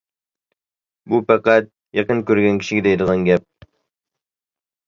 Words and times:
بۇ 1.11 1.19
پەقەت 1.27 1.69
يېقىن 1.99 2.23
كۆرگەن 2.31 2.57
كىشىگە 2.65 2.85
دەيدىغان 2.89 3.29
گەپ. 3.29 3.69